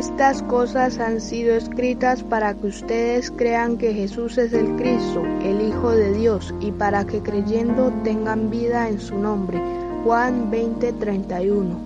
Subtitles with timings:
[0.00, 5.60] Estas cosas han sido escritas para que ustedes crean que Jesús es el Cristo, el
[5.60, 9.60] Hijo de Dios, y para que creyendo tengan vida en su nombre.
[10.02, 11.78] Juan 20:31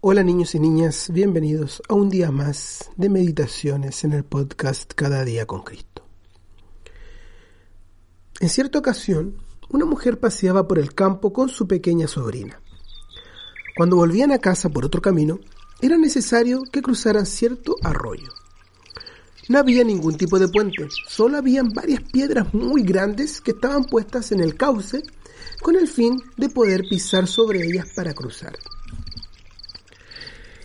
[0.00, 5.24] Hola niños y niñas, bienvenidos a un día más de meditaciones en el podcast Cada
[5.24, 6.02] día con Cristo.
[8.40, 9.36] En cierta ocasión,
[9.68, 12.60] una mujer paseaba por el campo con su pequeña sobrina.
[13.76, 15.38] Cuando volvían a casa por otro camino,
[15.82, 18.32] era necesario que cruzaran cierto arroyo.
[19.50, 24.32] No había ningún tipo de puente, solo habían varias piedras muy grandes que estaban puestas
[24.32, 25.02] en el cauce
[25.60, 28.56] con el fin de poder pisar sobre ellas para cruzar.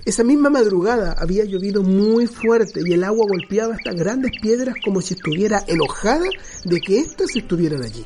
[0.06, 5.02] Esa misma madrugada había llovido muy fuerte y el agua golpeaba estas grandes piedras como
[5.02, 6.28] si estuviera enojada
[6.64, 8.06] de que éstas estuvieran allí.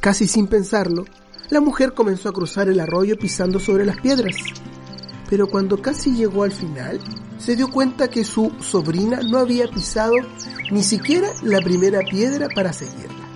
[0.00, 1.04] Casi sin pensarlo,
[1.50, 4.36] la mujer comenzó a cruzar el arroyo pisando sobre las piedras.
[5.28, 7.00] Pero cuando casi llegó al final,
[7.38, 10.14] se dio cuenta que su sobrina no había pisado
[10.70, 13.26] ni siquiera la primera piedra para seguirla.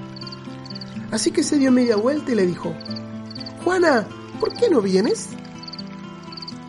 [1.10, 2.74] Así que se dio media vuelta y le dijo,
[3.64, 4.06] Juana,
[4.40, 5.28] ¿por qué no vienes?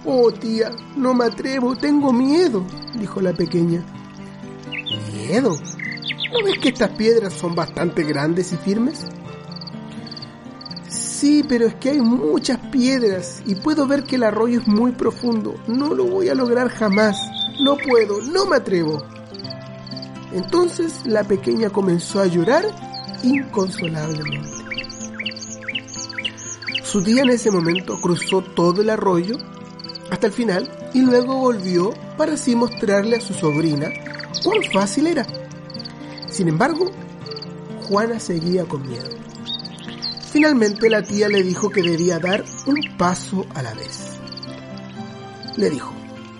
[0.06, 2.66] Oh tía, no me atrevo, tengo miedo,
[3.00, 3.84] dijo la pequeña.
[5.14, 5.58] ¿Miedo?
[6.32, 9.06] ¿No ves que estas piedras son bastante grandes y firmes?
[11.24, 14.92] Sí, pero es que hay muchas piedras y puedo ver que el arroyo es muy
[14.92, 15.56] profundo.
[15.68, 17.18] No lo voy a lograr jamás.
[17.64, 19.02] No puedo, no me atrevo.
[20.34, 22.66] Entonces la pequeña comenzó a llorar
[23.24, 24.50] inconsolablemente.
[26.84, 29.38] Su tía en ese momento cruzó todo el arroyo
[30.12, 33.88] hasta el final y luego volvió para así mostrarle a su sobrina
[34.44, 35.26] cuán fácil era.
[36.30, 36.92] Sin embargo,
[37.88, 39.24] Juana seguía con miedo.
[40.34, 44.20] Finalmente la tía le dijo que debía dar un paso a la vez.
[45.58, 45.94] Le dijo,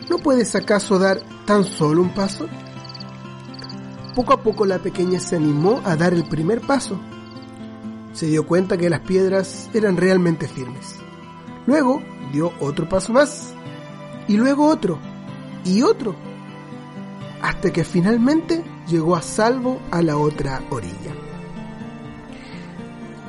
[0.10, 2.48] ¿no puedes acaso dar tan solo un paso?
[4.16, 7.00] Poco a poco la pequeña se animó a dar el primer paso.
[8.14, 10.96] Se dio cuenta que las piedras eran realmente firmes.
[11.68, 12.02] Luego
[12.32, 13.54] dio otro paso más.
[14.28, 14.98] Y luego otro.
[15.66, 16.16] Y otro.
[17.44, 21.23] Hasta que finalmente llegó a salvo a la otra orilla.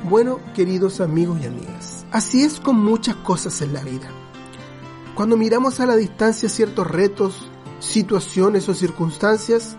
[0.07, 4.07] Bueno, queridos amigos y amigas, así es con muchas cosas en la vida.
[5.15, 7.49] Cuando miramos a la distancia ciertos retos,
[7.79, 9.75] situaciones o circunstancias,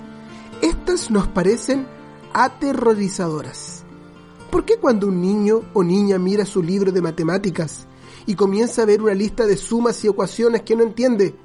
[0.62, 1.86] estas nos parecen
[2.32, 3.84] aterrorizadoras.
[4.50, 7.86] ¿Por qué cuando un niño o niña mira su libro de matemáticas
[8.26, 11.36] y comienza a ver una lista de sumas y ecuaciones que no entiende,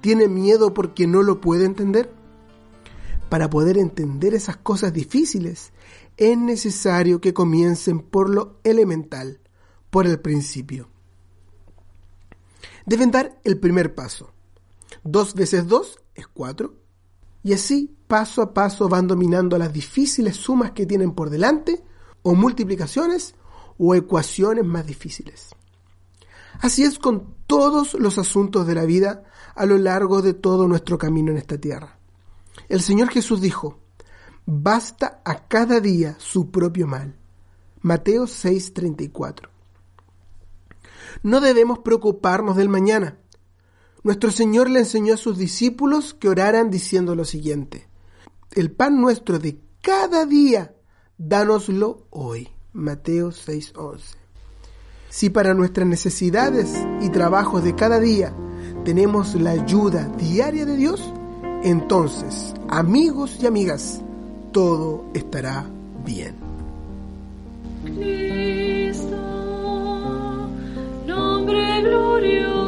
[0.00, 2.14] tiene miedo porque no lo puede entender?
[3.28, 5.72] Para poder entender esas cosas difíciles,
[6.16, 9.40] es necesario que comiencen por lo elemental,
[9.90, 10.88] por el principio.
[12.86, 14.32] Deben dar el primer paso.
[15.04, 16.74] Dos veces dos es cuatro.
[17.42, 21.84] Y así, paso a paso, van dominando las difíciles sumas que tienen por delante,
[22.22, 23.34] o multiplicaciones,
[23.78, 25.54] o ecuaciones más difíciles.
[26.60, 29.22] Así es con todos los asuntos de la vida
[29.54, 31.97] a lo largo de todo nuestro camino en esta tierra.
[32.68, 33.80] El Señor Jesús dijo,
[34.46, 37.16] basta a cada día su propio mal.
[37.80, 39.50] Mateo 6:34.
[41.22, 43.18] No debemos preocuparnos del mañana.
[44.02, 47.88] Nuestro Señor le enseñó a sus discípulos que oraran diciendo lo siguiente,
[48.52, 50.74] el pan nuestro de cada día,
[51.18, 52.48] dánoslo hoy.
[52.72, 54.16] Mateo 6:11.
[55.08, 58.34] Si para nuestras necesidades y trabajos de cada día
[58.84, 61.12] tenemos la ayuda diaria de Dios,
[61.68, 64.00] entonces, amigos y amigas,
[64.52, 65.66] todo estará
[66.04, 66.34] bien.
[67.84, 69.16] Cristo,
[71.06, 72.67] nombre glorioso.